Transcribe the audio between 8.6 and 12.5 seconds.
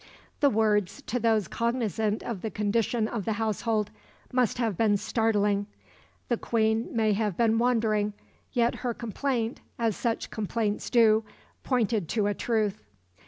her complaint, as such complaints do, pointed to a